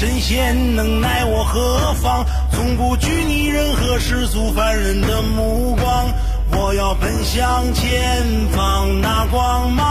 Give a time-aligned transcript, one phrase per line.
[0.00, 2.24] 神仙能奈我何妨？
[2.50, 6.10] 从不拘泥任何世俗凡人的目光，
[6.52, 9.84] 我要奔向前方那光芒。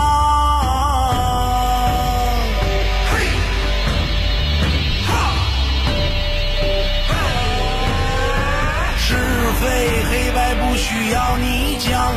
[3.11, 3.19] 嘿，
[5.05, 5.13] 哈，
[8.97, 9.13] 是
[9.61, 12.15] 非黑白不需要你讲，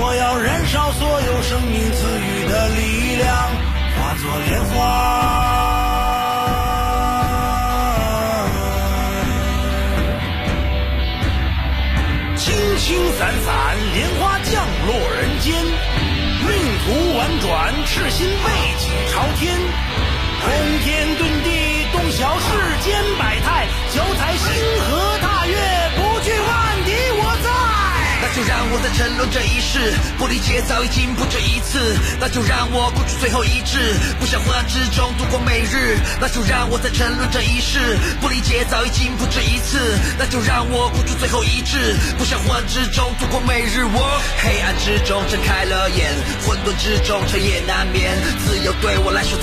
[0.00, 3.36] 我要燃烧所有生命赐予的力量，
[4.00, 4.64] 化作莲
[17.44, 19.54] 转，赤心背脊朝天，
[20.40, 20.50] 通
[20.82, 22.48] 天遁地，洞晓世
[22.82, 23.04] 间
[28.96, 31.98] 沉沦这一世，不理解早已经不止一次。
[32.20, 33.78] 那就让我孤注最后一掷，
[34.20, 35.98] 不想昏暗之中度过每日。
[36.20, 39.98] 那就让我在沉沦这一世，不理解早已经不止一次。
[40.16, 43.84] 那就让我孤注最后一掷，不想昏暗之中度过每日。
[43.84, 46.14] 我黑暗之中睁开了眼，
[46.46, 48.16] 混沌之中彻夜难眠。
[48.46, 49.36] 自由对我来说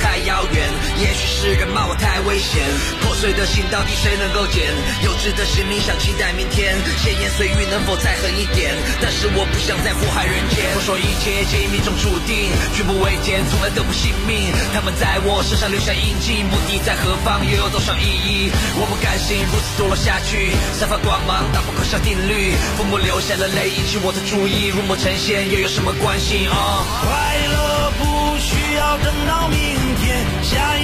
[2.41, 2.65] 险。
[3.01, 4.73] 破碎的心到底谁能够捡？
[5.05, 8.73] 幼稚的心灵想期待明天，闲言碎语能否再狠一点？
[8.99, 10.65] 但是我不想再祸害人间。
[10.75, 14.51] 我说一切皆命中注定，举步维艰，从来都不信命。
[14.73, 18.51] 他们在我身上留下印记，目的在何方，又有多少意义？
[18.75, 22.55] 我不甘心如此堕落下去，散发光芒，打破可笑定律。
[22.77, 26.47] 父母流下了泪，引起我的注意，入魔成仙又有什么关系？
[26.47, 27.11] 啊，快
[27.53, 29.59] 乐不需要等到明
[30.01, 30.77] 天，下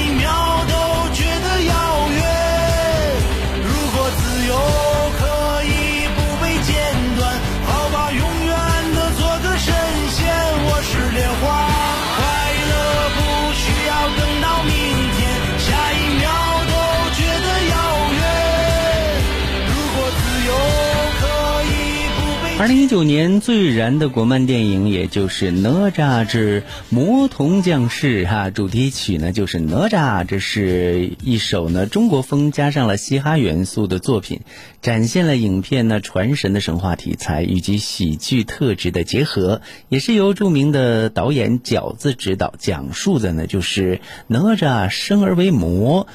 [22.59, 34.41] 二零一九年最燃的国漫电影，也就是《哪吒之魔童降世》哈，主题曲呢就是《哪吒》，这是一首呢中国风加上了嘻哈元素的作品，
[34.81, 46.07] 展现了影片呢传神的神话题材以及喜剧特质的结合，也是由著名的导演饺子执导，讲述的呢就是哪吒生而为魔。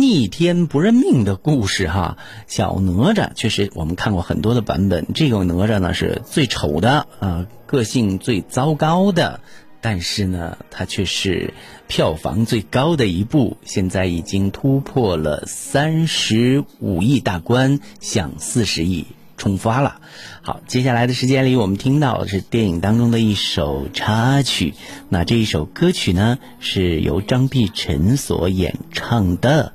[0.00, 9.40] 逆天不认命的故事哈，小哪吒确实我们看过很多的版本，这个哪吒呢是最丑的啊，个性最糟糕的，
[9.80, 11.54] 但是呢，它却是
[11.86, 19.06] 票房最高的一部，现在已经突破了三十五亿大关，享四十亿。
[19.36, 20.00] 冲发了，
[20.42, 24.74] 好，接下来的时间里，我们听到的是电影当中的一首插曲。
[25.08, 29.72] 那这一首歌曲呢，是由张碧晨所演唱的。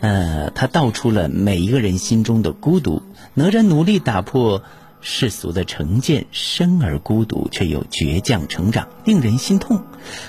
[0.00, 3.02] 呃，他道出了每一个人心中的孤独。
[3.34, 4.62] 哪吒努力打破
[5.02, 9.82] 世俗的成见，生而孤独，却又倔强成长，令人心痛。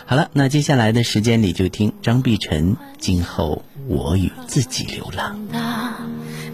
[0.06, 5.40] 好了，那接下来的时间里，就听张碧晨《今后我与自己流浪》。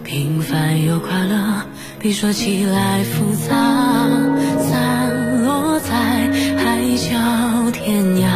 [0.08, 1.66] 平凡又快乐，
[2.00, 3.54] 比说起来复杂。
[4.58, 5.90] 散落在
[6.56, 8.26] 海角天涯，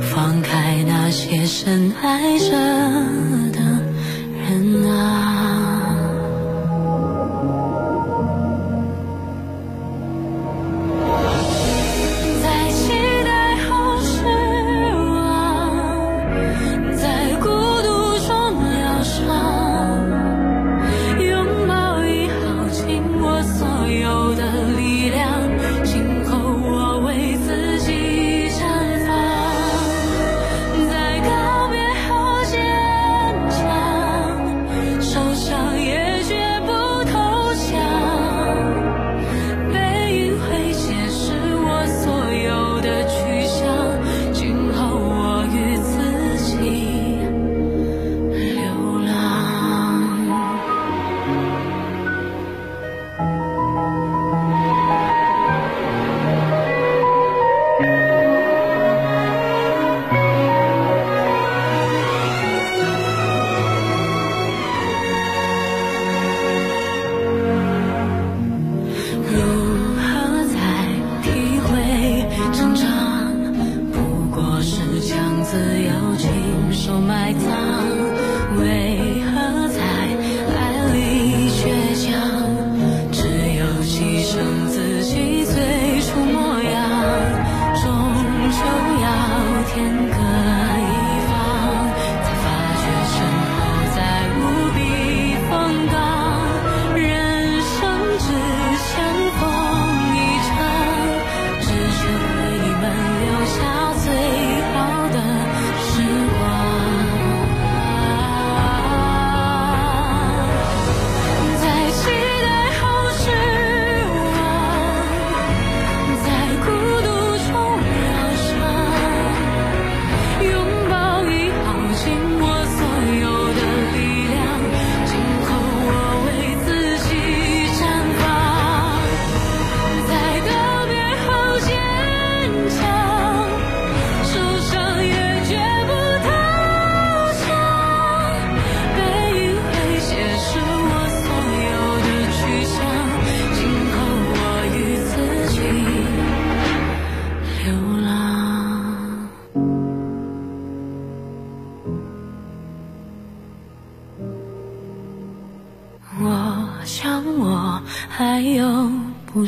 [0.00, 3.47] 放开那些深爱着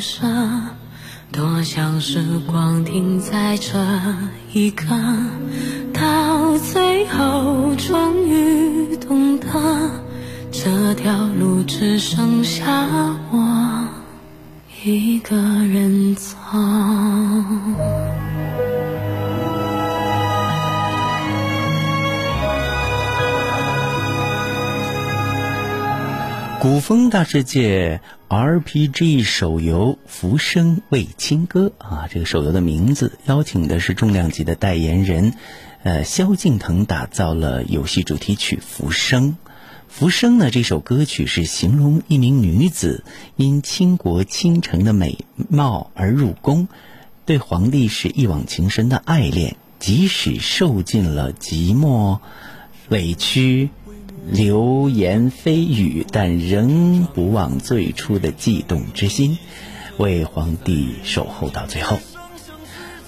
[0.01, 0.25] 舍，
[1.31, 3.77] 多想时光停在这
[4.51, 4.87] 一刻，
[5.93, 9.47] 到最后终于懂得，
[10.51, 12.67] 这条路只剩下
[13.31, 13.87] 我
[14.83, 16.35] 一个人走。
[26.61, 35.33] 古风大世界 RPG 手游《浮生为清歌》啊，这个手游的名字邀请的是重量级的代言人，
[35.81, 39.29] 呃，萧敬腾打造了游戏主题曲《浮生》。
[39.87, 43.03] 《浮生》呢，这首歌曲是形容一名女子
[43.37, 46.67] 因倾国倾城的美貌而入宫，
[47.25, 52.19] 对皇帝是一往情深的爱恋，即使受尽了寂寞、
[52.89, 53.71] 委屈。
[54.29, 59.37] 流言蜚语，但仍不忘最初的悸动之心，
[59.97, 61.97] 为皇帝守候到最后。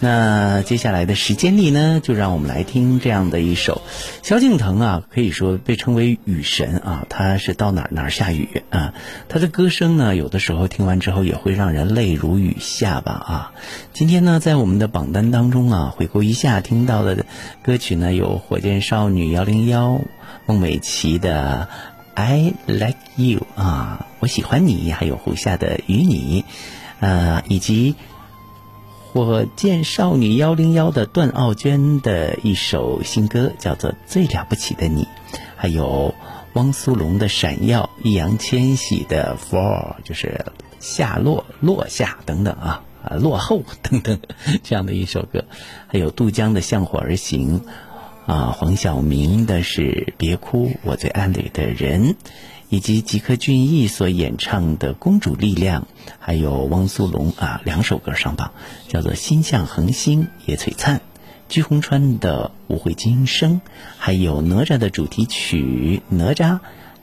[0.03, 3.81] 那接下来的时间里呢，就让我们来听这样的一首
[4.21, 8.93] 萧敬腾啊，可以说被称为雨神啊，他是到哪儿哪儿下雨啊，
[9.29, 13.51] 他的歌声呢，有的时候听完之后也会让人泪如雨下吧啊。
[13.93, 17.25] 今天呢，在我们的榜单当中啊，回顾一下听到的
[17.63, 20.01] 歌曲呢，有火箭少女幺零幺。
[20.45, 21.69] 孟美岐的
[22.21, 26.43] 《I Like You》啊，我喜欢你，还有胡夏的《与你》，
[26.99, 27.95] 呃，以及
[29.13, 35.03] 火箭少女幺零幺的段奥娟的一首新歌，叫做《最了不起的你》，
[35.55, 36.15] 还有
[36.53, 40.43] 汪苏泷的《闪耀》，易烊千玺的《Fall》，就是
[40.79, 44.17] 下落、落下等等啊，啊，落后 等等
[44.63, 45.45] 这样的一首歌，
[45.85, 47.59] 还有杜江的《向火而行》。
[48.25, 49.81] 啊，黄晓明的是
[50.17, 52.13] 《别哭，我最爱里的人》，
[52.73, 55.83] 以及吉克隽逸所演唱的《公主力量》，
[56.17, 58.49] 还有汪苏泷啊两首歌上榜，
[58.87, 60.97] 叫做《心向恒星》、《也璀璨》，
[61.47, 63.61] 鞠红川的《无悔今生》，
[63.99, 66.53] 还有哪吒的主题曲《哪吒》，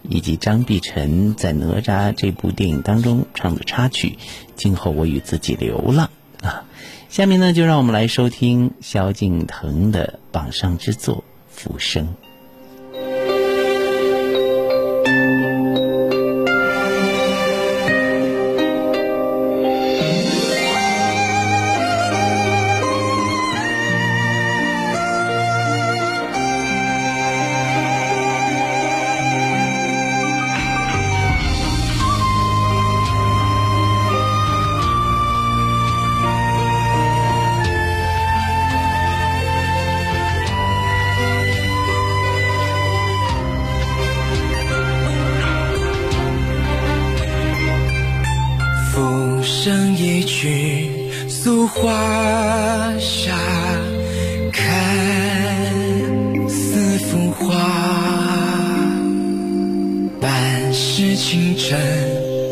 [0.03, 4.19] 以及张碧晨在《哪吒》这部电影当中唱的插曲
[4.57, 6.11] 《今后我与自己流浪》
[6.49, 6.65] 啊。
[7.11, 12.07] 下面呢，就让我们来收听萧敬腾的榜上之作《浮生》。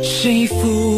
[0.02, 0.97] 谁负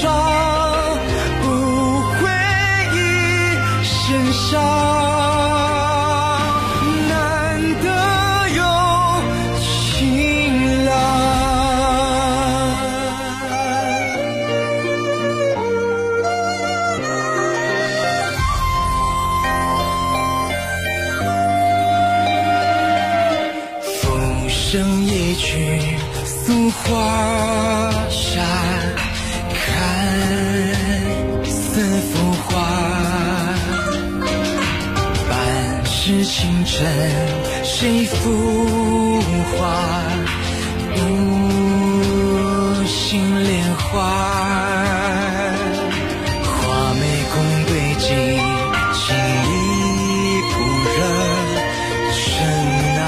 [0.00, 0.10] 流月霜，
[1.42, 1.46] 不
[2.12, 2.30] 悔
[2.94, 4.79] 一身伤。
[36.40, 36.88] 世情深，
[37.62, 39.20] 谁浮
[39.52, 39.60] 华？
[40.96, 40.98] 无
[42.86, 43.84] 心莲花。
[46.46, 46.50] 画
[46.94, 47.02] 眉
[47.34, 48.08] 共对镜，
[48.94, 49.04] 情
[49.44, 49.52] 意
[50.48, 50.54] 不
[50.96, 50.98] 忍
[52.14, 52.18] 尘
[52.96, 52.98] 埃。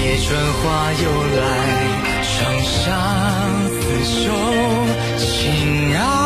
[0.00, 0.62] 夜转花
[1.00, 1.04] 又
[1.38, 1.40] 来，
[2.26, 2.30] 长
[2.64, 2.74] 相
[3.78, 4.26] 厮守，
[5.16, 5.22] 情
[5.96, 6.21] 爱。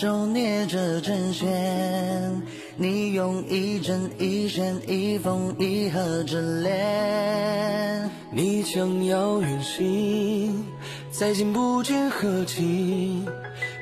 [0.00, 2.40] 手捏着针线，
[2.78, 8.10] 你用一针一线一缝一合之恋。
[8.32, 10.64] 你将要远行，
[11.10, 13.26] 再见不见何期？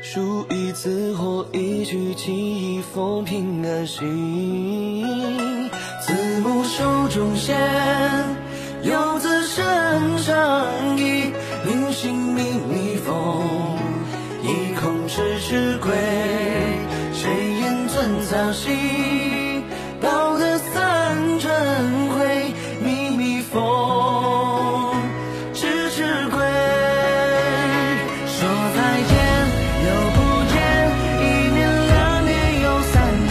[0.02, 2.32] 数一字或一句，寄
[2.78, 5.06] 一封平安信。
[6.00, 7.56] 字母手中线，
[18.48, 19.62] 寸草心，
[20.00, 21.52] 道得三春
[22.10, 23.60] 晖，密密风，
[25.52, 26.38] 迟迟归。
[28.26, 28.78] 说再
[29.08, 29.12] 见
[29.84, 30.18] 又不
[30.52, 30.56] 见，
[31.20, 32.94] 一年两年又三
[33.26, 33.28] 年，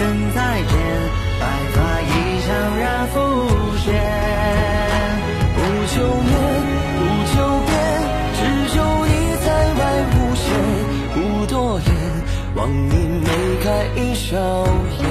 [0.00, 0.02] 等
[0.34, 0.72] 再见，
[1.38, 1.42] 白
[1.72, 2.10] 发已
[2.42, 2.48] 悄
[2.80, 3.14] 然浮
[3.78, 3.86] 现。
[5.54, 5.94] 不求
[6.26, 6.30] 面，
[6.98, 6.98] 不
[7.30, 7.34] 求
[7.66, 7.70] 变，
[8.34, 8.38] 只
[8.74, 8.74] 求
[9.06, 9.10] 你
[9.44, 9.80] 在外
[10.10, 10.44] 无限。
[11.14, 11.16] 不
[11.46, 11.88] 多言，
[12.56, 12.94] 望你
[13.60, 14.38] 开一笑
[14.98, 15.04] 颜。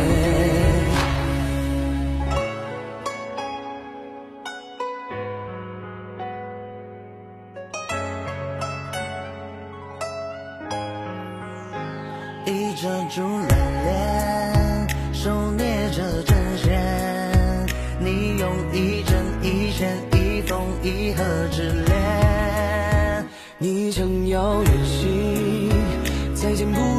[12.46, 13.48] 一遮住了
[13.84, 17.68] 脸，手捏着针线，
[18.00, 23.28] 你用一针一线一缝一合之恋。
[23.60, 25.70] 你将遥远行，
[26.34, 26.99] 再见不